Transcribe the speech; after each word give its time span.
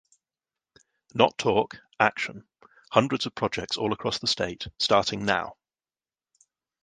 Not 1.13 1.37
talk, 1.37 1.77
action. 1.99 2.47
Hundreds 2.91 3.27
of 3.27 3.35
projects 3.35 3.77
all 3.77 3.93
across 3.93 4.17
the 4.17 4.25
state, 4.25 4.65
starting 4.79 5.25
now. 5.25 5.57